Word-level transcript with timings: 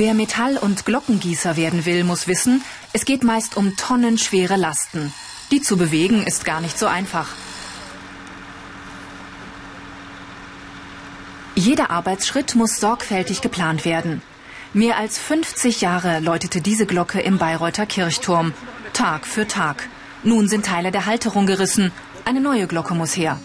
Wer 0.00 0.14
Metall- 0.14 0.56
und 0.56 0.86
Glockengießer 0.86 1.58
werden 1.58 1.84
will, 1.84 2.04
muss 2.04 2.26
wissen, 2.26 2.64
es 2.94 3.04
geht 3.04 3.22
meist 3.22 3.58
um 3.58 3.76
tonnenschwere 3.76 4.56
Lasten. 4.56 5.12
Die 5.50 5.60
zu 5.60 5.76
bewegen 5.76 6.22
ist 6.26 6.46
gar 6.46 6.62
nicht 6.62 6.78
so 6.78 6.86
einfach. 6.86 7.28
Jeder 11.54 11.90
Arbeitsschritt 11.90 12.54
muss 12.54 12.78
sorgfältig 12.78 13.42
geplant 13.42 13.84
werden. 13.84 14.22
Mehr 14.72 14.96
als 14.96 15.18
50 15.18 15.82
Jahre 15.82 16.20
läutete 16.20 16.62
diese 16.62 16.86
Glocke 16.86 17.20
im 17.20 17.36
Bayreuther 17.36 17.84
Kirchturm, 17.84 18.54
Tag 18.94 19.26
für 19.26 19.46
Tag. 19.48 19.86
Nun 20.22 20.48
sind 20.48 20.64
Teile 20.64 20.92
der 20.92 21.04
Halterung 21.04 21.44
gerissen, 21.44 21.92
eine 22.24 22.40
neue 22.40 22.66
Glocke 22.66 22.94
muss 22.94 23.18
her. 23.18 23.38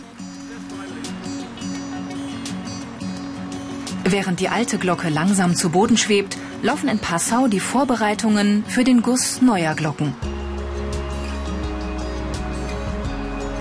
Während 4.05 4.39
die 4.39 4.47
alte 4.47 4.77
Glocke 4.77 5.09
langsam 5.09 5.55
zu 5.55 5.71
Boden 5.71 5.97
schwebt, 5.97 6.37
laufen 6.61 6.89
in 6.89 6.99
Passau 6.99 7.47
die 7.47 7.59
Vorbereitungen 7.59 8.65
für 8.67 8.83
den 8.83 9.01
Guss 9.01 9.41
neuer 9.41 9.75
Glocken. 9.75 10.13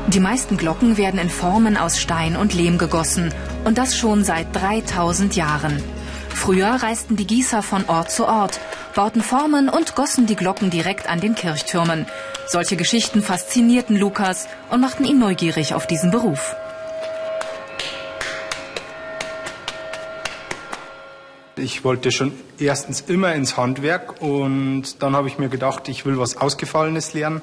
Die 0.09 0.20
meisten 0.20 0.57
Glocken 0.57 0.97
werden 0.97 1.19
in 1.19 1.30
Formen 1.30 1.77
aus 1.77 1.98
Stein 1.98 2.37
und 2.37 2.55
Lehm 2.55 2.79
gegossen 2.79 3.34
und 3.65 3.79
das 3.79 3.97
schon 3.97 4.23
seit 4.23 4.55
3000 4.55 5.34
Jahren. 5.34 5.83
Früher 6.29 6.69
reisten 6.69 7.17
die 7.17 7.27
Gießer 7.27 7.62
von 7.62 7.84
Ort 7.89 8.11
zu 8.11 8.27
Ort, 8.27 8.61
bauten 8.95 9.22
Formen 9.22 9.69
und 9.69 9.95
gossen 9.95 10.27
die 10.27 10.37
Glocken 10.37 10.70
direkt 10.70 11.09
an 11.09 11.20
den 11.20 11.34
Kirchtürmen. 11.34 12.06
Solche 12.47 12.77
Geschichten 12.77 13.22
faszinierten 13.22 13.97
Lukas 13.97 14.47
und 14.70 14.81
machten 14.81 15.05
ihn 15.05 15.19
neugierig 15.19 15.75
auf 15.75 15.87
diesen 15.87 16.11
Beruf. 16.11 16.55
Ich 21.65 21.83
wollte 21.83 22.12
schon 22.12 22.33
erstens 22.59 23.01
immer 23.01 23.34
ins 23.34 23.57
Handwerk 23.57 24.20
und 24.20 25.03
dann 25.03 25.17
habe 25.17 25.29
ich 25.29 25.39
mir 25.39 25.48
gedacht, 25.48 25.89
ich 25.89 26.05
will 26.05 26.19
was 26.19 26.37
Ausgefallenes 26.37 27.15
lernen. 27.15 27.41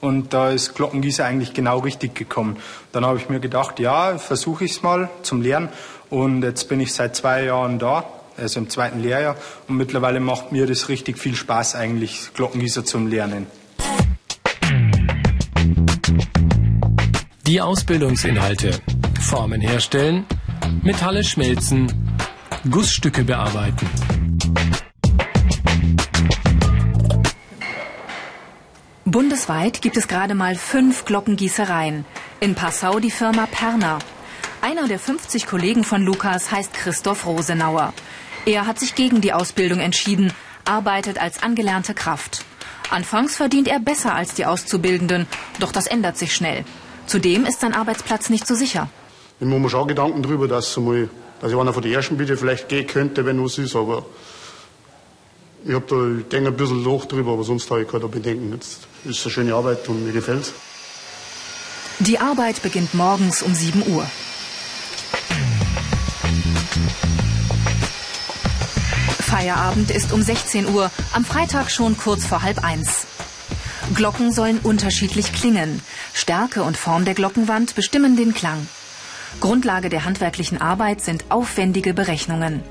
Und 0.00 0.34
da 0.34 0.50
ist 0.50 0.74
Glockengießer 0.74 1.24
eigentlich 1.24 1.54
genau 1.54 1.78
richtig 1.78 2.16
gekommen. 2.16 2.56
Dann 2.90 3.06
habe 3.06 3.18
ich 3.18 3.28
mir 3.28 3.38
gedacht, 3.38 3.78
ja, 3.78 4.18
versuche 4.18 4.64
ich 4.64 4.72
es 4.72 4.82
mal 4.82 5.10
zum 5.22 5.42
Lernen. 5.42 5.68
Und 6.10 6.42
jetzt 6.42 6.68
bin 6.68 6.80
ich 6.80 6.92
seit 6.92 7.14
zwei 7.14 7.44
Jahren 7.44 7.78
da, 7.78 8.04
also 8.36 8.58
im 8.58 8.68
zweiten 8.68 9.00
Lehrjahr. 9.00 9.36
Und 9.68 9.76
mittlerweile 9.76 10.18
macht 10.18 10.50
mir 10.50 10.66
das 10.66 10.88
richtig 10.88 11.16
viel 11.16 11.36
Spaß 11.36 11.76
eigentlich, 11.76 12.30
Glockengießer 12.34 12.84
zum 12.84 13.06
Lernen. 13.06 13.46
Die 17.46 17.60
Ausbildungsinhalte. 17.60 18.80
Formen 19.20 19.60
herstellen, 19.60 20.26
Metalle 20.82 21.22
schmelzen, 21.22 22.11
Gussstücke 22.70 23.24
bearbeiten. 23.24 23.88
Bundesweit 29.04 29.82
gibt 29.82 29.96
es 29.96 30.06
gerade 30.06 30.34
mal 30.34 30.54
fünf 30.54 31.04
Glockengießereien. 31.04 32.04
In 32.38 32.54
Passau 32.54 33.00
die 33.00 33.10
Firma 33.10 33.46
Perner. 33.46 33.98
Einer 34.60 34.86
der 34.86 35.00
50 35.00 35.48
Kollegen 35.48 35.82
von 35.82 36.02
Lukas 36.04 36.52
heißt 36.52 36.72
Christoph 36.72 37.26
Rosenauer. 37.26 37.92
Er 38.46 38.64
hat 38.64 38.78
sich 38.78 38.94
gegen 38.94 39.20
die 39.20 39.32
Ausbildung 39.32 39.80
entschieden, 39.80 40.32
arbeitet 40.64 41.20
als 41.20 41.42
angelernte 41.42 41.94
Kraft. 41.94 42.44
Anfangs 42.90 43.34
verdient 43.34 43.66
er 43.66 43.80
besser 43.80 44.14
als 44.14 44.34
die 44.34 44.46
Auszubildenden, 44.46 45.26
doch 45.58 45.72
das 45.72 45.88
ändert 45.88 46.16
sich 46.16 46.32
schnell. 46.32 46.64
Zudem 47.06 47.44
ist 47.44 47.60
sein 47.60 47.74
Arbeitsplatz 47.74 48.30
nicht 48.30 48.46
so 48.46 48.54
sicher. 48.54 48.88
Ich 49.40 49.46
mache 49.48 49.58
mir 49.58 49.68
schon 49.68 49.88
Gedanken 49.88 50.22
darüber, 50.22 50.46
dass, 50.46 50.76
mal, 50.76 51.08
dass 51.42 51.50
ich 51.50 51.58
einer 51.58 51.72
von 51.72 51.82
den 51.82 51.92
ersten 51.92 52.16
bitte 52.16 52.36
vielleicht 52.36 52.68
gehen 52.68 52.86
könnte, 52.86 53.26
wenn 53.26 53.44
was 53.44 53.58
ist, 53.58 53.74
aber 53.74 54.06
ich 55.66 55.74
habe 55.74 55.84
da, 55.88 56.20
ich 56.20 56.28
denke 56.28 56.50
ein 56.50 56.56
bisschen 56.56 56.84
Loch 56.84 57.04
drüber, 57.04 57.32
aber 57.32 57.42
sonst 57.42 57.68
habe 57.68 57.82
ich 57.82 57.88
keine 57.88 58.06
Bedenken. 58.06 58.52
Jetzt 58.52 58.78
ist 59.04 59.24
eine 59.24 59.32
schöne 59.32 59.54
Arbeit 59.54 59.88
und 59.88 60.06
mir 60.06 60.12
gefällt's. 60.12 60.52
Die 61.98 62.18
Arbeit 62.20 62.62
beginnt 62.62 62.94
morgens 62.94 63.42
um 63.42 63.54
7 63.54 63.82
Uhr. 63.92 64.06
Feierabend 69.20 69.90
ist 69.90 70.12
um 70.12 70.22
16 70.22 70.68
Uhr, 70.68 70.92
am 71.12 71.24
Freitag 71.24 71.72
schon 71.72 71.96
kurz 71.96 72.24
vor 72.24 72.42
halb 72.42 72.62
eins. 72.62 73.06
Glocken 73.94 74.30
sollen 74.32 74.60
unterschiedlich 74.60 75.32
klingen. 75.32 75.82
Stärke 76.12 76.62
und 76.62 76.76
Form 76.76 77.04
der 77.04 77.14
Glockenwand 77.14 77.74
bestimmen 77.74 78.16
den 78.16 78.32
Klang. 78.32 78.64
Grundlage 79.40 79.88
der 79.88 80.04
handwerklichen 80.04 80.60
Arbeit 80.60 81.00
sind 81.00 81.24
aufwendige 81.30 81.94
Berechnungen. 81.94 82.62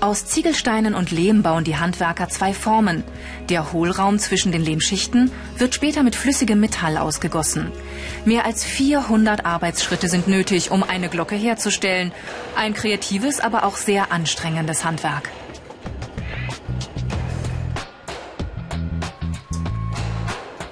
Aus 0.00 0.24
Ziegelsteinen 0.24 0.94
und 0.94 1.10
Lehm 1.10 1.42
bauen 1.42 1.64
die 1.64 1.76
Handwerker 1.76 2.28
zwei 2.28 2.54
Formen. 2.54 3.04
Der 3.50 3.72
Hohlraum 3.72 4.18
zwischen 4.18 4.50
den 4.50 4.62
Lehmschichten 4.62 5.30
wird 5.58 5.74
später 5.74 6.02
mit 6.02 6.16
flüssigem 6.16 6.58
Metall 6.58 6.96
ausgegossen. 6.96 7.70
Mehr 8.24 8.46
als 8.46 8.64
400 8.64 9.44
Arbeitsschritte 9.44 10.08
sind 10.08 10.26
nötig, 10.26 10.70
um 10.70 10.82
eine 10.82 11.10
Glocke 11.10 11.36
herzustellen. 11.36 12.12
Ein 12.56 12.72
kreatives, 12.72 13.40
aber 13.40 13.64
auch 13.64 13.76
sehr 13.76 14.10
anstrengendes 14.10 14.84
Handwerk. 14.84 15.30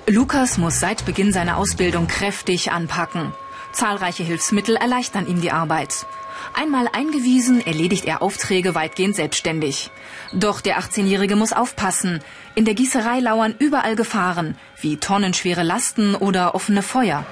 Lukas 0.07 0.57
muss 0.57 0.81
seit 0.81 1.05
Beginn 1.05 1.35
seiner 1.35 1.59
Ausbildung 1.59 2.07
kräftig 2.07 2.73
anpacken. 2.73 3.35
Zahlreiche 3.73 4.23
Hilfsmittel 4.23 4.77
erleichtern 4.77 5.27
ihm 5.27 5.41
die 5.41 5.53
Arbeit. 5.53 6.07
Einmal 6.55 6.89
eingewiesen, 6.93 7.65
erledigt 7.65 8.05
er 8.05 8.23
Aufträge 8.23 8.75
weitgehend 8.75 9.17
selbstständig. 9.17 9.91
Doch 10.33 10.61
der 10.61 10.79
18-Jährige 10.79 11.37
muss 11.37 11.53
aufpassen. 11.53 12.21
In 12.55 12.65
der 12.65 12.75
Gießerei 12.75 13.21
lauern 13.21 13.55
überall 13.59 13.97
Gefahren, 13.97 14.57
wie 14.81 14.97
tonnenschwere 14.97 15.63
Lasten 15.63 16.15
oder 16.15 16.55
offene 16.55 16.83
Feuer. 16.83 17.25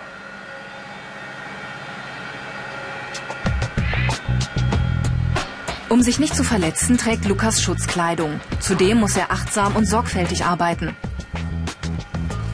Um 5.88 6.02
sich 6.02 6.18
nicht 6.18 6.36
zu 6.36 6.44
verletzen, 6.44 6.98
trägt 6.98 7.24
Lukas 7.24 7.62
Schutzkleidung. 7.62 8.40
Zudem 8.60 8.98
muss 8.98 9.16
er 9.16 9.30
achtsam 9.30 9.76
und 9.76 9.86
sorgfältig 9.86 10.44
arbeiten. 10.44 10.94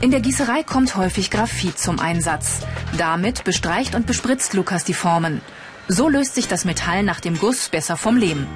In 0.02 0.10
der 0.10 0.18
Gießerei 0.18 0.64
kommt 0.64 0.96
häufig 0.96 1.30
Graphit 1.30 1.78
zum 1.78 2.00
Einsatz. 2.00 2.62
Damit 2.98 3.44
bestreicht 3.44 3.94
und 3.94 4.04
bespritzt 4.04 4.52
Lukas 4.52 4.82
die 4.82 4.94
Formen. 4.94 5.40
So 5.86 6.08
löst 6.08 6.34
sich 6.34 6.48
das 6.48 6.64
Metall 6.64 7.04
nach 7.04 7.20
dem 7.20 7.38
Guss 7.38 7.68
besser 7.68 7.96
vom 7.96 8.16
Lehm. 8.16 8.48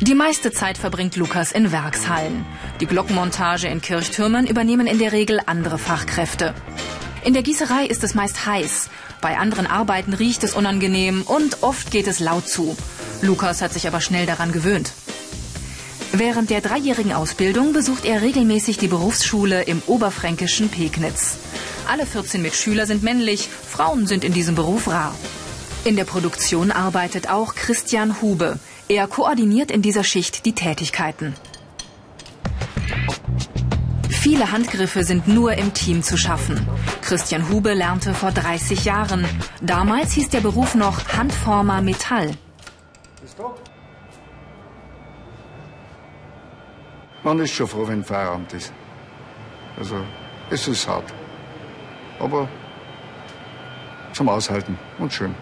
Die 0.00 0.14
meiste 0.14 0.52
Zeit 0.52 0.78
verbringt 0.78 1.16
Lukas 1.16 1.50
in 1.50 1.72
Werkshallen. 1.72 2.46
Die 2.80 2.86
Glockenmontage 2.86 3.66
in 3.66 3.80
Kirchtürmen 3.80 4.46
übernehmen 4.46 4.86
in 4.86 5.00
der 5.00 5.10
Regel 5.10 5.40
andere 5.44 5.76
Fachkräfte. 5.76 6.54
In 7.24 7.34
der 7.34 7.42
Gießerei 7.42 7.86
ist 7.86 8.04
es 8.04 8.14
meist 8.14 8.46
heiß. 8.46 8.90
Bei 9.20 9.38
anderen 9.38 9.66
Arbeiten 9.66 10.12
riecht 10.12 10.44
es 10.44 10.54
unangenehm 10.54 11.22
und 11.22 11.64
oft 11.64 11.90
geht 11.90 12.06
es 12.06 12.20
laut 12.20 12.48
zu. 12.48 12.76
Lukas 13.22 13.60
hat 13.60 13.72
sich 13.72 13.88
aber 13.88 14.00
schnell 14.00 14.26
daran 14.26 14.52
gewöhnt. 14.52 14.92
Während 16.14 16.50
der 16.50 16.60
dreijährigen 16.60 17.14
Ausbildung 17.14 17.72
besucht 17.72 18.04
er 18.04 18.20
regelmäßig 18.20 18.76
die 18.76 18.88
Berufsschule 18.88 19.62
im 19.62 19.80
oberfränkischen 19.86 20.68
Pegnitz. 20.68 21.38
Alle 21.88 22.04
14 22.04 22.42
Mitschüler 22.42 22.86
sind 22.86 23.02
männlich, 23.02 23.48
Frauen 23.48 24.06
sind 24.06 24.22
in 24.22 24.34
diesem 24.34 24.54
Beruf 24.54 24.88
rar. 24.88 25.14
In 25.84 25.96
der 25.96 26.04
Produktion 26.04 26.70
arbeitet 26.70 27.30
auch 27.30 27.54
Christian 27.54 28.20
Hube. 28.20 28.58
Er 28.88 29.06
koordiniert 29.06 29.70
in 29.70 29.80
dieser 29.80 30.04
Schicht 30.04 30.44
die 30.44 30.52
Tätigkeiten. 30.52 31.34
Viele 34.10 34.52
Handgriffe 34.52 35.04
sind 35.04 35.26
nur 35.26 35.54
im 35.54 35.72
Team 35.72 36.02
zu 36.02 36.18
schaffen. 36.18 36.68
Christian 37.00 37.48
Hube 37.48 37.72
lernte 37.72 38.12
vor 38.12 38.32
30 38.32 38.84
Jahren. 38.84 39.26
Damals 39.62 40.12
hieß 40.12 40.28
der 40.28 40.40
Beruf 40.40 40.74
noch 40.74 41.08
Handformer 41.08 41.80
Metall. 41.80 42.32
Man 47.24 47.38
ist 47.38 47.52
schon 47.52 47.68
froh, 47.68 47.86
wenn 47.86 48.02
Feierabend 48.02 48.52
ist. 48.52 48.72
Also, 49.78 49.96
es 50.50 50.66
ist 50.66 50.88
hart. 50.88 51.14
Aber 52.18 52.48
zum 54.12 54.28
Aushalten 54.28 54.76
und 54.98 55.12
schön. 55.12 55.34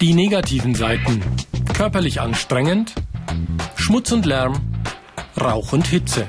Die 0.00 0.14
negativen 0.14 0.74
Seiten. 0.74 1.22
Körperlich 1.74 2.20
anstrengend, 2.20 2.94
Schmutz 3.76 4.10
und 4.10 4.24
Lärm, 4.24 4.54
Rauch 5.38 5.72
und 5.72 5.86
Hitze. 5.86 6.26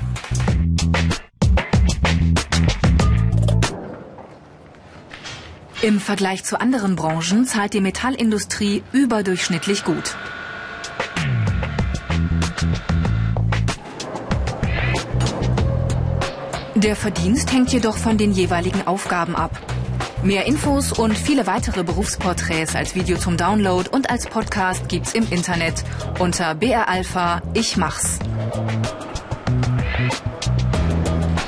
Im 5.82 6.00
Vergleich 6.00 6.44
zu 6.44 6.60
anderen 6.60 6.96
Branchen 6.96 7.46
zahlt 7.46 7.74
die 7.74 7.80
Metallindustrie 7.80 8.82
überdurchschnittlich 8.92 9.84
gut. 9.84 10.16
Der 16.76 16.96
Verdienst 16.96 17.52
hängt 17.52 17.72
jedoch 17.72 17.96
von 17.96 18.18
den 18.18 18.32
jeweiligen 18.32 18.86
Aufgaben 18.86 19.36
ab. 19.36 19.52
Mehr 20.24 20.46
Infos 20.46 20.92
und 20.92 21.16
viele 21.16 21.46
weitere 21.46 21.84
Berufsporträts 21.84 22.74
als 22.74 22.96
Video 22.96 23.16
zum 23.16 23.36
Download 23.36 23.88
und 23.88 24.10
als 24.10 24.26
Podcast 24.26 24.88
gibt's 24.88 25.14
im 25.14 25.24
Internet 25.30 25.84
unter 26.18 26.56
BR 26.56 26.88
Alpha 26.88 27.42
Ich 27.52 27.76
mach's. 27.76 28.18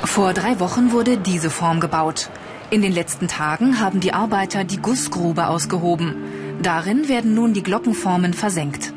Vor 0.05 0.33
drei 0.33 0.61
Wochen 0.61 0.93
wurde 0.93 1.17
diese 1.17 1.49
Form 1.49 1.81
gebaut. 1.81 2.29
In 2.69 2.81
den 2.81 2.93
letzten 2.93 3.27
Tagen 3.27 3.81
haben 3.81 3.99
die 3.99 4.13
Arbeiter 4.13 4.63
die 4.63 4.77
Gussgrube 4.77 5.47
ausgehoben. 5.47 6.15
Darin 6.61 7.09
werden 7.09 7.33
nun 7.33 7.53
die 7.53 7.63
Glockenformen 7.63 8.33
versenkt. 8.33 8.93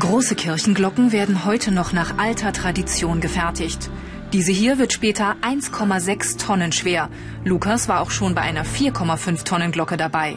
Große 0.00 0.34
Kirchenglocken 0.34 1.12
werden 1.12 1.44
heute 1.44 1.72
noch 1.72 1.92
nach 1.92 2.16
alter 2.16 2.54
Tradition 2.54 3.20
gefertigt. 3.20 3.90
Diese 4.32 4.50
hier 4.50 4.78
wird 4.78 4.94
später 4.94 5.36
1,6 5.42 6.38
Tonnen 6.38 6.72
schwer. 6.72 7.10
Lukas 7.44 7.86
war 7.86 8.00
auch 8.00 8.10
schon 8.10 8.34
bei 8.34 8.40
einer 8.40 8.64
4,5 8.64 9.44
Tonnen 9.44 9.72
Glocke 9.72 9.98
dabei. 9.98 10.36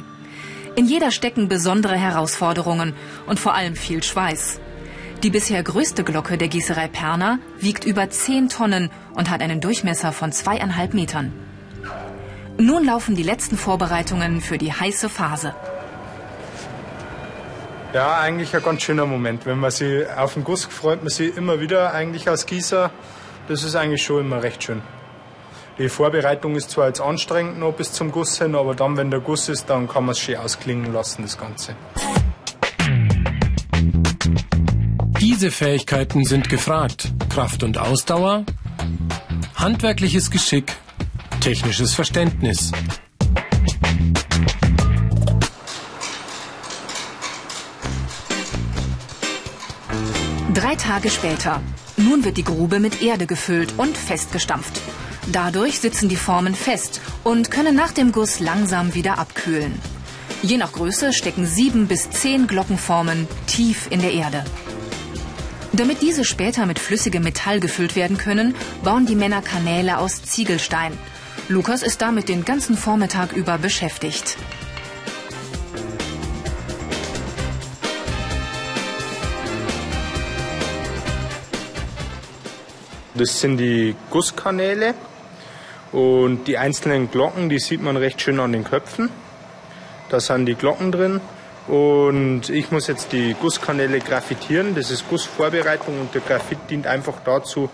In 0.75 0.86
jeder 0.86 1.12
stecken 1.12 1.48
besondere 1.48 1.95
Herausforderungen 1.95 2.94
und 3.25 3.39
vor 3.39 3.54
allem 3.54 3.77
viel 3.77 4.04
Schweiß. 4.04 4.60
Die 5.24 5.30
bisher 5.30 5.63
größte 5.63 6.04
Glocke 6.04 6.38
der 6.38 6.50
Gießerei 6.50 6.89
Perner 6.89 7.39
wiegt 7.57 7.86
über 7.86 8.10
10 8.10 8.50
Tonnen 8.50 8.89
und 9.13 9.30
hat 9.30 9.42
einen 9.42 9.62
Durchmesser 9.62 10.12
von 10.12 10.33
zweieinhalb 10.33 10.94
Metern. 10.94 11.31
Nun 12.57 12.83
laufen 12.83 13.15
die 13.15 13.24
letzten 13.24 13.57
Vorbereitungen 13.57 14.42
für 14.42 14.57
die 14.57 14.74
heiße 14.74 15.07
Phase. 15.07 15.56
Ja, 17.94 18.19
eigentlich 18.19 18.56
ein 18.56 18.63
ganz 18.63 18.81
schöner 18.81 19.06
Moment. 19.06 19.45
Wenn 19.45 19.60
man 19.60 19.69
sich 19.69 20.10
auf 20.10 20.34
den 20.34 20.44
Guss 20.44 20.66
freut, 20.66 21.04
man 21.04 21.10
sich 21.10 21.38
immer 21.38 21.60
wieder 21.60 21.94
eigentlich 21.94 22.28
als 22.28 22.48
Gießer. 22.48 22.90
Das 23.48 23.63
ist 23.63 23.75
eigentlich 23.75 24.01
schon 24.01 24.22
immer 24.22 24.42
recht 24.42 24.63
schön. 24.63 24.81
Die 25.78 25.90
Vorbereitung 25.90 26.56
ist 26.56 26.72
zwar 26.72 26.88
jetzt 26.88 27.01
anstrengend 27.01 27.60
noch 27.60 27.74
bis 27.74 27.92
zum 27.92 28.12
Guss 28.12 28.40
hin, 28.40 28.56
aber 28.56 28.74
dann, 28.74 28.98
wenn 28.98 29.12
der 29.12 29.19
Guss 29.19 29.48
ist, 29.48 29.69
dann 29.69 29.88
kann 29.88 30.06
man 30.06 30.13
es 30.13 30.19
schön 30.19 30.38
ausklingen 30.38 30.92
lassen, 30.92 31.22
das 31.22 31.38
Ganze. 31.38 31.75
Diese 35.19 35.51
Fähigkeiten 35.51 36.25
sind 36.25 36.50
gefragt. 36.50 37.13
Kraft 37.30 37.62
und 37.62 37.78
Ausdauer, 37.78 38.44
handwerkliches 39.56 40.31
Geschick, 40.31 40.74
technisches 41.42 41.94
Verständnis. 41.94 42.72
Drei 50.54 50.76
Tage 50.76 51.10
später. 51.10 51.62
Nun 51.98 52.24
wird 52.26 52.38
die 52.38 52.44
Grube 52.44 52.80
mit 52.80 53.02
Erde 53.02 53.26
gefüllt 53.26 53.74
und 53.78 53.98
festgestampft. 53.98 54.80
Dadurch 55.32 55.80
sitzen 55.80 56.10
die 56.10 56.16
Formen 56.16 56.54
fest 56.54 57.02
und 57.24 57.50
können 57.50 57.76
nach 57.76 57.92
dem 57.92 58.12
Guss 58.12 58.40
langsam 58.40 58.94
wieder 58.94 59.18
abkühlen. 59.18 59.74
Je 60.44 60.58
nach 60.58 60.72
Größe 60.72 61.12
stecken 61.12 61.48
sieben 61.48 61.88
bis 61.88 62.12
zehn 62.12 62.46
Glockenformen 62.46 63.28
tief 63.48 63.88
in 63.90 64.02
der 64.02 64.14
Erde. 64.14 64.44
Damit 65.72 66.04
diese 66.04 66.24
später 66.24 66.68
mit 66.68 66.78
flüssigem 66.78 67.24
Metall 67.24 67.60
gefüllt 67.60 67.96
werden 67.96 68.20
können, 68.20 68.54
bauen 68.84 69.08
die 69.08 69.16
Männer 69.16 69.42
Kanäle 69.42 69.98
aus 69.98 70.22
Ziegelstein. 70.22 70.94
Lukas 71.48 71.82
ist 71.82 72.04
damit 72.04 72.30
den 72.30 72.46
ganzen 72.46 72.78
Vormittag 72.78 73.34
über 73.34 73.58
beschäftigt. 73.58 74.38
Das 83.24 83.40
sind 83.40 83.56
die 83.56 83.96
Gusskanäle 84.10 84.94
und 85.94 86.46
die 86.46 86.58
einzelnen 86.58 87.10
Glocken, 87.10 87.48
die 87.48 87.58
sieht 87.58 87.81
man 87.81 87.96
recht 87.96 88.20
schön 88.20 88.38
an 88.42 88.52
den 88.52 88.66
Köpfen. 88.66 89.10
Da 90.10 90.20
sind 90.20 90.46
die 90.46 90.56
Glocken 90.56 90.92
drin 90.92 91.22
und 91.70 92.50
ich 92.50 92.70
muss 92.72 92.88
jetzt 92.88 93.14
die 93.14 93.34
Gusskanäle 93.40 94.02
graffitieren. 94.02 94.75
Das 94.75 94.92
ist 94.92 95.08
Gussvorbereitung 95.10 96.02
und 96.02 96.14
der 96.14 96.20
Graphit 96.20 96.58
dient 96.70 96.86
einfach 96.86 97.22
dazu, 97.24 97.70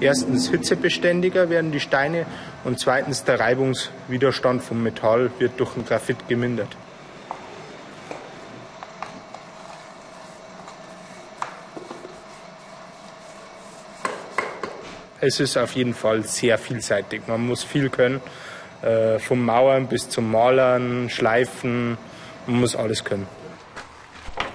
erstens 0.00 0.48
hitzebeständiger 0.48 1.50
werden 1.50 1.70
die 1.70 1.80
Steine 1.80 2.24
und 2.64 2.80
zweitens 2.80 3.24
der 3.24 3.40
Reibungswiderstand 3.40 4.62
vom 4.62 4.82
Metall 4.82 5.30
wird 5.38 5.60
durch 5.60 5.74
den 5.74 5.84
Graphit 5.84 6.28
gemindert. 6.28 6.74
Es 15.24 15.40
ist 15.40 15.56
auf 15.56 15.72
jeden 15.72 15.94
Fall 15.94 16.24
sehr 16.24 16.58
vielseitig. 16.58 17.22
Man 17.26 17.46
muss 17.46 17.64
viel 17.64 17.88
können, 17.88 18.20
äh, 18.82 19.18
vom 19.18 19.44
Mauern 19.44 19.86
bis 19.86 20.08
zum 20.08 20.30
Malern, 20.30 21.08
Schleifen, 21.10 21.96
man 22.46 22.60
muss 22.60 22.76
alles 22.76 23.04
können. 23.04 23.26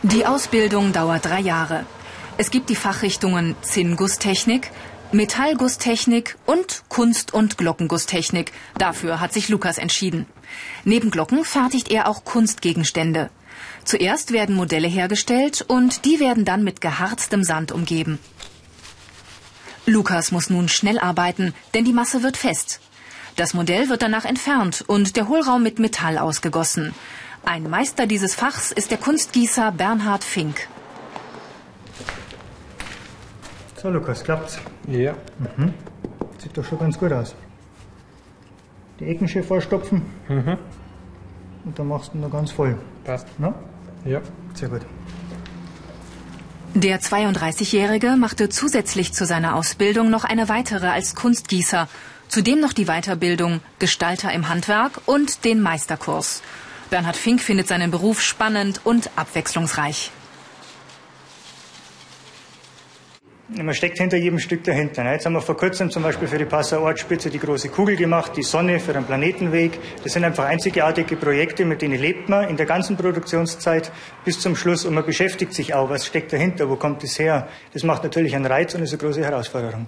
Die 0.04 0.26
Ausbildung 0.26 0.94
dauert 0.94 1.26
drei 1.26 1.40
Jahre. 1.40 1.86
Es 2.38 2.52
gibt 2.52 2.70
die 2.70 2.76
Fachrichtungen 2.76 3.56
Zinngusstechnik, 3.62 4.72
Metallgusstechnik 5.12 6.38
und 6.46 6.84
Kunst- 6.88 7.34
und 7.34 7.58
Glockengusstechnik. 7.58 8.52
Dafür 8.78 9.20
hat 9.20 9.34
sich 9.34 9.50
Lukas 9.50 9.78
entschieden. 9.78 10.26
Neben 10.86 11.10
Glocken 11.12 11.44
fertigt 11.44 11.92
er 11.92 12.08
auch 12.08 12.24
Kunstgegenstände. 12.24 13.30
Zuerst 13.84 14.32
werden 14.32 14.56
Modelle 14.56 14.88
hergestellt 14.88 15.66
und 15.68 16.06
die 16.06 16.20
werden 16.20 16.46
dann 16.46 16.64
mit 16.64 16.80
geharztem 16.80 17.44
Sand 17.44 17.72
umgeben. 17.72 18.20
Lukas 19.90 20.32
muss 20.32 20.50
nun 20.50 20.70
schnell 20.70 21.00
arbeiten, 21.00 21.54
denn 21.74 21.86
die 21.86 21.94
Masse 21.94 22.24
wird 22.24 22.38
fest. 22.38 22.80
Das 23.36 23.54
Modell 23.54 23.90
wird 23.90 24.02
danach 24.02 24.26
entfernt 24.26 24.84
und 24.88 25.16
der 25.16 25.28
Hohlraum 25.28 25.64
mit 25.64 25.80
Metall 25.80 26.18
ausgegossen. 26.18 26.94
Ein 27.46 27.70
Meister 27.70 28.06
dieses 28.06 28.36
Fachs 28.36 28.72
ist 28.72 28.92
der 28.92 28.98
Kunstgießer 28.98 29.72
Bernhard 29.72 30.24
Fink. 30.24 30.68
So, 33.82 33.90
Lukas, 33.90 34.24
klappt's? 34.24 34.60
Ja. 34.88 35.14
Mhm. 35.58 35.74
Sieht 36.38 36.58
doch 36.58 36.66
schon 36.66 36.80
ganz 36.80 37.00
gut 37.00 37.14
aus. 37.14 37.34
Die 39.00 39.06
Ecken 39.06 39.28
schön 39.28 39.44
vollstopfen. 39.44 40.02
Mhm. 40.28 40.58
Und 41.64 41.80
dann 41.80 41.88
machst 41.88 42.14
du 42.14 42.18
ihn 42.18 42.22
noch 42.22 42.32
ganz 42.32 42.52
voll. 42.52 42.78
Passt. 43.06 43.28
Na? 43.38 43.54
Ja. 44.04 44.22
Sehr 44.54 44.68
gut. 44.68 44.82
Der 46.82 47.02
32-Jährige 47.02 48.16
machte 48.16 48.48
zusätzlich 48.48 49.12
zu 49.12 49.26
seiner 49.26 49.56
Ausbildung 49.56 50.10
noch 50.10 50.24
eine 50.24 50.48
weitere 50.48 50.88
als 50.88 51.14
Kunstgießer, 51.14 51.90
zudem 52.30 52.62
noch 52.62 52.72
die 52.72 52.86
Weiterbildung 52.86 53.60
Gestalter 53.80 54.32
im 54.32 54.48
Handwerk 54.48 55.02
und 55.06 55.44
den 55.44 55.60
Meisterkurs. 55.60 56.42
Bernhard 56.90 57.18
Fink 57.18 57.42
findet 57.42 57.68
seinen 57.68 57.92
Beruf 57.92 58.22
spannend 58.22 58.80
und 58.86 59.10
abwechslungsreich. 59.18 60.12
Man 63.52 63.74
steckt 63.74 63.98
hinter 63.98 64.16
jedem 64.16 64.38
Stück 64.38 64.64
dahinter. 64.64 65.12
Jetzt 65.12 65.26
haben 65.26 65.34
wir 65.34 65.42
vor 65.42 65.58
kurzem 65.58 65.90
zum 65.90 66.04
Beispiel 66.04 66.28
für 66.28 66.38
die 66.38 66.46
Passauer 66.46 66.84
Ortsspitze 66.84 67.32
die 67.32 67.40
große 67.40 67.70
Kugel 67.70 67.96
gemacht, 67.96 68.34
die 68.38 68.44
Sonne 68.44 68.80
für 68.80 68.94
den 68.94 69.06
Planetenweg. 69.06 69.80
Das 70.04 70.14
sind 70.14 70.24
einfach 70.24 70.46
einzigartige 70.46 71.16
Projekte, 71.16 71.66
mit 71.66 71.82
denen 71.82 72.00
lebt 72.00 72.30
man 72.30 72.48
in 72.48 72.58
der 72.58 72.68
ganzen 72.68 72.96
Produktionszeit 72.96 73.92
bis 74.24 74.40
zum 74.40 74.56
Schluss 74.56 74.86
und 74.86 74.94
man 74.94 75.04
beschäftigt 75.04 75.54
sich 75.54 75.74
auch, 75.74 75.90
was 75.90 76.06
steckt 76.06 76.32
dahinter, 76.32 76.70
wo 76.70 76.76
kommt 76.76 77.04
es 77.04 77.18
her. 77.18 77.48
Das 77.74 77.82
macht 77.82 78.04
natürlich 78.04 78.36
einen 78.36 78.46
Reiz 78.46 78.76
und 78.76 78.84
ist 78.84 78.92
eine 78.92 79.00
große 79.00 79.24
Herausforderung. 79.24 79.88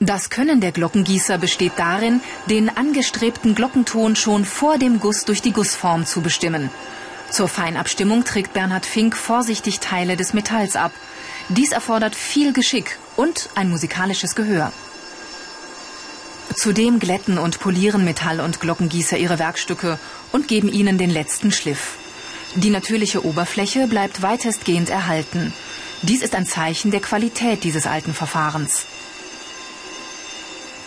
Das 0.00 0.30
Können 0.30 0.62
der 0.62 0.72
Glockengießer 0.72 1.36
besteht 1.36 1.72
darin, 1.76 2.22
den 2.48 2.74
angestrebten 2.74 3.54
Glockenton 3.54 4.16
schon 4.16 4.46
vor 4.46 4.78
dem 4.78 5.00
Guss 5.00 5.26
durch 5.26 5.42
die 5.42 5.52
Gussform 5.52 6.06
zu 6.06 6.22
bestimmen. 6.22 6.70
Zur 7.28 7.48
Feinabstimmung 7.48 8.24
trägt 8.24 8.54
Bernhard 8.54 8.86
Fink 8.86 9.14
vorsichtig 9.14 9.80
Teile 9.80 10.16
des 10.16 10.32
Metalls 10.32 10.76
ab– 10.76 10.92
dies 11.48 11.72
erfordert 11.72 12.14
viel 12.16 12.52
Geschick 12.52 12.98
und 13.16 13.50
ein 13.54 13.68
musikalisches 13.68 14.34
Gehör. 14.34 14.72
Zudem 16.54 16.98
glätten 16.98 17.38
und 17.38 17.60
polieren 17.60 18.04
Metall- 18.04 18.40
und 18.40 18.60
Glockengießer 18.60 19.16
ihre 19.18 19.38
Werkstücke 19.38 19.98
und 20.32 20.48
geben 20.48 20.72
ihnen 20.72 20.98
den 20.98 21.10
letzten 21.10 21.52
Schliff. 21.52 21.96
Die 22.54 22.70
natürliche 22.70 23.24
Oberfläche 23.24 23.86
bleibt 23.88 24.22
weitestgehend 24.22 24.88
erhalten. 24.88 25.52
Dies 26.02 26.22
ist 26.22 26.34
ein 26.34 26.46
Zeichen 26.46 26.90
der 26.90 27.00
Qualität 27.00 27.64
dieses 27.64 27.86
alten 27.86 28.14
Verfahrens. 28.14 28.86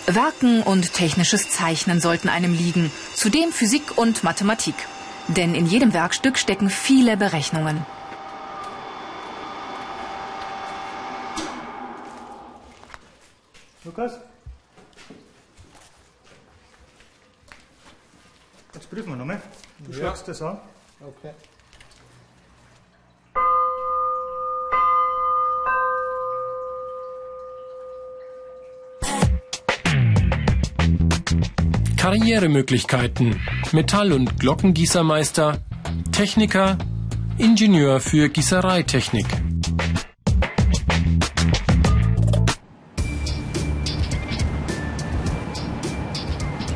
Werken 0.06 0.64
und 0.64 0.94
technisches 0.94 1.50
Zeichnen 1.50 2.00
sollten 2.00 2.30
einem 2.30 2.54
liegen, 2.54 2.92
zudem 3.14 3.52
Physik 3.52 3.98
und 3.98 4.24
Mathematik. 4.24 4.76
Denn 5.28 5.54
in 5.54 5.66
jedem 5.66 5.92
Werkstück 5.94 6.38
stecken 6.38 6.70
viele 6.70 7.18
Berechnungen. 7.18 7.86
das? 13.98 14.20
Jetzt 18.74 18.89
prüfen 18.89 19.10
wir 19.10 19.16
nochmal. 19.16 19.42
Du 19.80 19.92
ja. 19.92 20.08
schaust 20.08 20.27
das 20.27 20.42
an. 20.42 20.60
Okay. 21.01 21.34
Karrieremöglichkeiten. 31.98 33.42
Metall- 33.74 34.13
und 34.13 34.39
Glockengießermeister, 34.39 35.58
Techniker, 36.12 36.77
Ingenieur 37.38 38.00
für 38.00 38.30
Gießereitechnik. 38.30 39.25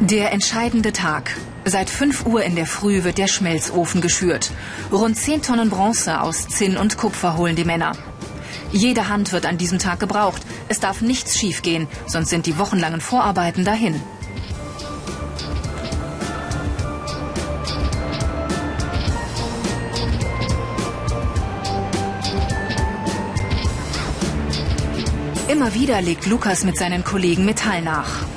Der 0.02 0.32
entscheidende 0.32 0.94
Tag. 0.94 1.30
Seit 1.64 1.88
5 1.88 2.26
Uhr 2.26 2.42
in 2.42 2.56
der 2.56 2.66
Früh 2.66 3.04
wird 3.04 3.20
der 3.20 3.28
Schmelzofen 3.28 4.02
geschürt. 4.02 4.50
Rund 4.92 5.16
10 5.16 5.44
Tonnen 5.44 5.70
Bronze 5.70 6.22
aus 6.22 6.48
Zinn 6.48 6.76
und 6.76 6.98
Kupfer 6.98 7.38
holen 7.38 7.56
die 7.56 7.66
Männer. 7.66 7.92
Jede 8.72 9.10
Hand 9.10 9.32
wird 9.32 9.46
an 9.46 9.60
diesem 9.60 9.78
Tag 9.78 10.00
gebraucht. 10.00 10.42
Es 10.70 10.80
darf 10.80 11.02
nichts 11.02 11.38
schiefgehen, 11.38 11.88
sonst 12.08 12.30
sind 12.32 12.48
die 12.48 12.58
wochenlangen 12.58 13.00
Vorarbeiten 13.00 13.64
dahin. 13.64 14.02
Immer 25.48 25.76
wieder 25.76 26.02
legt 26.02 26.26
Lukas 26.26 26.64
mit 26.64 26.76
seinen 26.76 27.04
Kollegen 27.04 27.46
Metall 27.46 27.84
nach. 27.84 28.31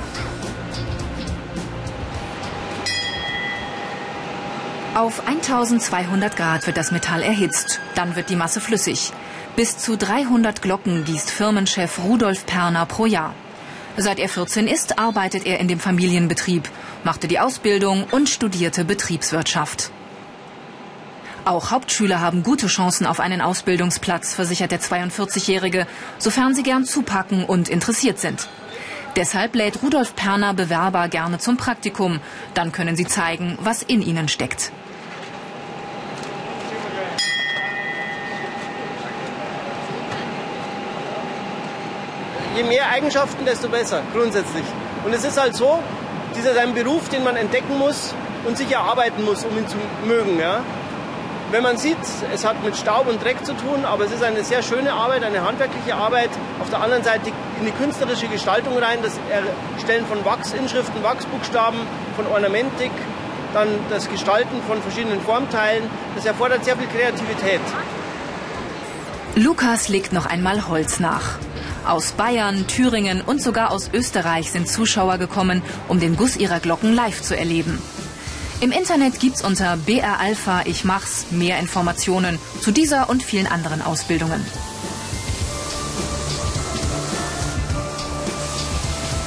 Auf 4.95 5.27
1200 5.27 6.37
Grad 6.37 6.67
wird 6.67 6.77
das 6.77 6.91
Metall 6.91 7.21
erhitzt. 7.21 7.81
Dann 7.95 8.15
wird 8.15 8.29
die 8.29 8.37
Masse 8.37 8.61
flüssig. 8.61 9.11
Bis 9.57 9.77
zu 9.77 9.97
300 9.97 10.61
Glocken 10.61 11.03
gießt 11.03 11.29
Firmenchef 11.29 11.99
Rudolf 11.99 12.45
Perner 12.45 12.85
pro 12.85 13.05
Jahr. 13.05 13.33
Seit 13.97 14.19
er 14.19 14.29
14 14.29 14.67
ist, 14.67 14.97
arbeitet 14.97 15.45
er 15.45 15.59
in 15.59 15.67
dem 15.67 15.81
Familienbetrieb, 15.81 16.69
machte 17.03 17.27
die 17.27 17.41
Ausbildung 17.41 18.05
und 18.11 18.29
studierte 18.29 18.85
Betriebswirtschaft. 18.85 19.91
Auch 21.43 21.71
Hauptschüler 21.71 22.21
haben 22.21 22.43
gute 22.43 22.67
Chancen 22.67 23.05
auf 23.05 23.19
einen 23.19 23.41
Ausbildungsplatz, 23.41 24.33
versichert 24.33 24.71
der 24.71 24.79
42-Jährige, 24.79 25.87
sofern 26.19 26.55
sie 26.55 26.63
gern 26.63 26.85
zupacken 26.85 27.43
und 27.43 27.67
interessiert 27.67 28.19
sind. 28.19 28.47
Deshalb 29.17 29.55
lädt 29.55 29.81
Rudolf 29.83 30.15
Perner 30.15 30.53
Bewerber 30.53 31.09
gerne 31.09 31.37
zum 31.37 31.57
Praktikum. 31.57 32.21
Dann 32.53 32.71
können 32.71 32.95
sie 32.95 33.05
zeigen, 33.05 33.57
was 33.61 33.81
in 33.81 34.01
ihnen 34.01 34.29
steckt. 34.29 34.71
Je 42.55 42.63
mehr 42.63 42.89
Eigenschaften, 42.89 43.45
desto 43.45 43.67
besser, 43.69 44.01
grundsätzlich. 44.13 44.63
Und 45.05 45.13
es 45.13 45.23
ist 45.23 45.39
halt 45.39 45.55
so, 45.55 45.79
dieser 46.35 46.51
ist 46.51 46.57
ein 46.57 46.73
Beruf, 46.73 47.09
den 47.09 47.23
man 47.23 47.35
entdecken 47.35 47.77
muss 47.77 48.13
und 48.45 48.57
sich 48.57 48.71
erarbeiten 48.71 49.23
muss, 49.23 49.43
um 49.43 49.57
ihn 49.57 49.67
zu 49.67 49.77
mögen. 50.05 50.39
Ja? 50.39 50.61
Wenn 51.51 51.63
man 51.63 51.77
sieht, 51.77 51.97
es 52.33 52.45
hat 52.45 52.63
mit 52.63 52.75
Staub 52.75 53.07
und 53.07 53.23
Dreck 53.23 53.45
zu 53.45 53.53
tun, 53.53 53.85
aber 53.85 54.05
es 54.05 54.11
ist 54.11 54.23
eine 54.23 54.43
sehr 54.43 54.63
schöne 54.63 54.93
Arbeit, 54.93 55.23
eine 55.23 55.45
handwerkliche 55.45 55.95
Arbeit. 55.95 56.29
Auf 56.61 56.69
der 56.69 56.81
anderen 56.81 57.03
Seite 57.03 57.29
in 57.59 57.65
die 57.65 57.71
künstlerische 57.71 58.27
Gestaltung 58.27 58.77
rein, 58.77 58.99
das 59.03 59.13
Erstellen 59.75 60.05
von 60.05 60.23
Wachsinschriften, 60.25 61.03
Wachsbuchstaben, 61.03 61.79
von 62.15 62.27
Ornamentik, 62.27 62.91
dann 63.53 63.67
das 63.89 64.09
Gestalten 64.09 64.61
von 64.67 64.81
verschiedenen 64.81 65.21
Formteilen, 65.21 65.83
das 66.15 66.25
erfordert 66.25 66.65
sehr 66.65 66.75
viel 66.75 66.87
Kreativität. 66.87 67.61
Lukas 69.35 69.87
legt 69.87 70.13
noch 70.13 70.25
einmal 70.25 70.67
Holz 70.67 70.99
nach. 70.99 71.37
Aus 71.87 72.13
Bayern, 72.13 72.67
Thüringen 72.67 73.21
und 73.21 73.41
sogar 73.41 73.71
aus 73.71 73.89
Österreich 73.93 74.51
sind 74.51 74.67
Zuschauer 74.67 75.17
gekommen, 75.17 75.61
um 75.87 75.99
den 75.99 76.17
Guss 76.17 76.35
ihrer 76.35 76.59
Glocken 76.59 76.93
live 76.93 77.21
zu 77.21 77.37
erleben. 77.37 77.79
Im 78.61 78.71
Internet 78.71 79.19
gibt's 79.19 79.43
unter 79.43 79.77
BR 79.77 80.19
Alpha 80.19 80.63
Ich 80.65 80.83
mach's 80.83 81.27
mehr 81.31 81.59
Informationen 81.59 82.39
zu 82.61 82.71
dieser 82.71 83.09
und 83.09 83.21
vielen 83.21 83.47
anderen 83.47 83.81
Ausbildungen. 83.81 84.43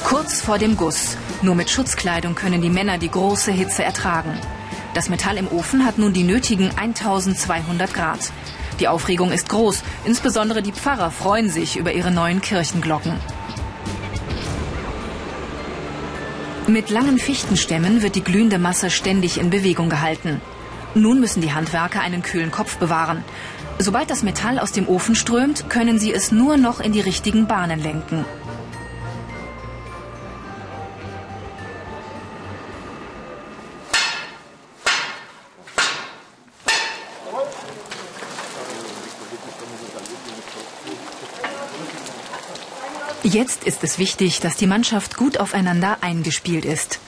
Kurz 0.03 0.41
vor 0.41 0.57
dem 0.57 0.75
Guss. 0.75 1.15
Nur 1.41 1.55
mit 1.55 1.69
Schutzkleidung 1.69 2.35
können 2.35 2.61
die 2.61 2.69
Männer 2.69 2.97
die 2.97 3.11
große 3.11 3.51
Hitze 3.51 3.83
ertragen. 3.83 4.37
Das 4.93 5.09
Metall 5.09 5.37
im 5.37 5.47
Ofen 5.47 5.85
hat 5.85 5.97
nun 5.97 6.13
die 6.13 6.23
nötigen 6.23 6.71
1200 6.75 7.93
Grad. 7.93 8.19
Die 8.79 8.87
Aufregung 8.87 9.31
ist 9.31 9.49
groß. 9.49 9.83
Insbesondere 10.05 10.61
die 10.61 10.71
Pfarrer 10.71 11.11
freuen 11.11 11.49
sich 11.49 11.77
über 11.77 11.93
ihre 11.93 12.11
neuen 12.11 12.41
Kirchenglocken. 12.41 13.13
Mit 16.67 16.89
langen 16.89 17.17
Fichtenstämmen 17.17 18.01
wird 18.01 18.15
die 18.15 18.23
glühende 18.23 18.59
Masse 18.59 18.89
ständig 18.89 19.39
in 19.39 19.49
Bewegung 19.49 19.89
gehalten. 19.89 20.41
Nun 20.95 21.19
müssen 21.19 21.41
die 21.41 21.53
Handwerker 21.53 22.01
einen 22.01 22.23
kühlen 22.23 22.51
Kopf 22.51 22.77
bewahren. 22.77 23.23
Sobald 23.79 24.09
das 24.09 24.23
Metall 24.23 24.59
aus 24.59 24.71
dem 24.71 24.87
Ofen 24.87 25.15
strömt, 25.15 25.69
können 25.69 25.99
sie 25.99 26.13
es 26.13 26.31
nur 26.31 26.57
noch 26.57 26.79
in 26.79 26.91
die 26.91 26.99
richtigen 26.99 27.47
Bahnen 27.47 27.81
lenken. 27.81 28.25
Jetzt 43.31 43.63
ist 43.63 43.83
es 43.83 43.99
wichtig, 43.99 44.39
dass 44.39 44.55
die 44.55 44.65
Mannschaft 44.65 45.15
gut 45.15 45.39
aufeinander 45.39 45.97
eingespielt 46.01 46.65
ist. 46.65 46.99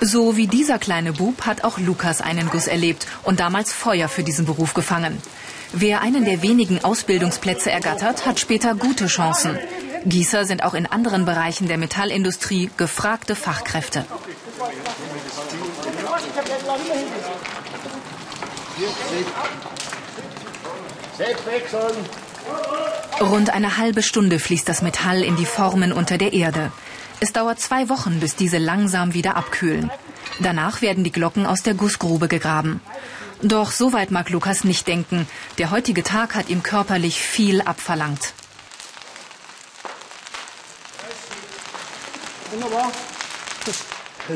So 0.00 0.36
wie 0.36 0.48
dieser 0.48 0.80
kleine 0.80 1.12
Bub 1.12 1.46
hat 1.46 1.62
auch 1.62 1.78
Lukas 1.78 2.20
einen 2.20 2.48
Guss 2.48 2.66
erlebt 2.66 3.06
und 3.22 3.38
damals 3.38 3.72
Feuer 3.72 4.08
für 4.08 4.24
diesen 4.24 4.44
Beruf 4.44 4.74
gefangen. 4.74 5.22
Wer 5.72 6.00
einen 6.00 6.24
der 6.24 6.42
wenigen 6.42 6.82
Ausbildungsplätze 6.82 7.70
ergattert, 7.70 8.26
hat 8.26 8.40
später 8.40 8.74
gute 8.74 9.06
Chancen. 9.06 9.56
Gießer 10.04 10.46
sind 10.46 10.64
auch 10.64 10.74
in 10.74 10.86
anderen 10.86 11.26
Bereichen 11.26 11.68
der 11.68 11.78
Metallindustrie 11.78 12.70
gefragte 12.76 13.36
Fachkräfte. 13.36 14.04
Rund 23.20 23.50
eine 23.50 23.76
halbe 23.76 24.02
Stunde 24.02 24.38
fließt 24.38 24.68
das 24.68 24.80
Metall 24.82 25.22
in 25.22 25.36
die 25.36 25.44
Formen 25.44 25.92
unter 25.92 26.16
der 26.16 26.32
Erde. 26.32 26.72
Es 27.20 27.32
dauert 27.32 27.60
zwei 27.60 27.88
Wochen, 27.90 28.20
bis 28.20 28.36
diese 28.36 28.56
langsam 28.58 29.12
wieder 29.12 29.36
abkühlen. 29.36 29.90
Danach 30.38 30.80
werden 30.80 31.04
die 31.04 31.12
Glocken 31.12 31.44
aus 31.44 31.62
der 31.62 31.74
Gussgrube 31.74 32.28
gegraben. 32.28 32.80
Doch 33.42 33.70
so 33.70 33.92
weit 33.92 34.10
mag 34.10 34.30
Lukas 34.30 34.64
nicht 34.64 34.88
denken. 34.88 35.26
Der 35.58 35.70
heutige 35.70 36.02
Tag 36.02 36.34
hat 36.34 36.48
ihm 36.48 36.62
körperlich 36.62 37.20
viel 37.20 37.60
abverlangt. 37.60 38.32
Wunderbar. 42.52 42.90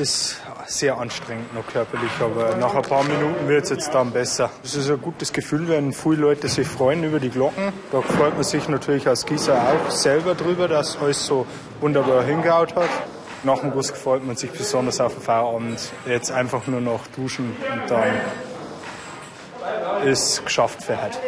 Ist 0.00 0.40
sehr 0.66 0.98
anstrengend 0.98 1.54
noch 1.54 1.66
körperlich, 1.66 2.10
aber 2.20 2.56
nach 2.56 2.74
ein 2.74 2.82
paar 2.82 3.04
Minuten 3.04 3.46
wird 3.46 3.64
es 3.64 3.70
jetzt 3.70 3.94
dann 3.94 4.10
besser. 4.10 4.50
Es 4.64 4.74
ist 4.74 4.90
ein 4.90 5.00
gutes 5.00 5.32
Gefühl, 5.32 5.68
wenn 5.68 5.92
viele 5.92 6.16
Leute 6.16 6.48
sich 6.48 6.66
freuen 6.66 7.04
über 7.04 7.20
die 7.20 7.30
Glocken. 7.30 7.72
Da 7.92 8.00
freut 8.00 8.34
man 8.34 8.42
sich 8.42 8.68
natürlich 8.68 9.06
als 9.06 9.24
Gießer 9.24 9.54
auch 9.54 9.90
selber 9.90 10.34
drüber, 10.34 10.66
dass 10.66 10.98
alles 10.98 11.24
so 11.24 11.46
wunderbar 11.80 12.24
hingehaut 12.24 12.74
hat. 12.74 12.88
Nach 13.44 13.60
dem 13.60 13.70
Guss 13.70 13.90
freut 13.90 14.24
man 14.26 14.36
sich 14.36 14.50
besonders 14.50 15.00
auf 15.00 15.14
den 15.14 15.22
Feierabend. 15.22 15.78
Jetzt 16.06 16.32
einfach 16.32 16.66
nur 16.66 16.80
noch 16.80 17.06
duschen 17.08 17.56
und 17.72 17.90
dann 17.90 18.20
ist 20.04 20.44
geschafft 20.44 20.82
für 20.82 21.00
heute. 21.00 21.18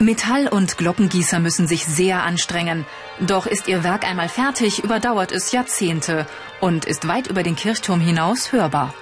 Metall- 0.00 0.48
und 0.48 0.78
Glockengießer 0.78 1.40
müssen 1.40 1.66
sich 1.66 1.84
sehr 1.84 2.22
anstrengen. 2.22 2.86
Doch 3.20 3.46
ist 3.46 3.66
ihr 3.66 3.82
Werk 3.82 4.04
einmal 4.08 4.28
fertig, 4.28 4.84
überdauert 4.84 5.32
es 5.32 5.50
Jahrzehnte 5.50 6.26
und 6.60 6.84
ist 6.84 7.08
weit 7.08 7.26
über 7.26 7.42
den 7.42 7.56
Kirchturm 7.56 8.00
hinaus 8.00 8.52
hörbar. 8.52 8.94